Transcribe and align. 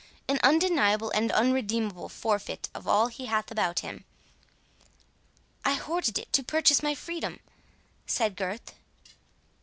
An 0.27 0.39
undeniable 0.41 1.11
and 1.11 1.31
unredeemable 1.31 2.09
forfeit 2.09 2.69
of 2.73 2.87
all 2.87 3.05
he 3.05 3.27
hath 3.27 3.51
about 3.51 3.81
him." 3.81 4.03
"I 5.63 5.73
hoarded 5.75 6.17
it 6.17 6.33
to 6.33 6.43
purchase 6.43 6.81
my 6.81 6.95
freedom," 6.95 7.39
said 8.07 8.35
Gurth. 8.35 8.73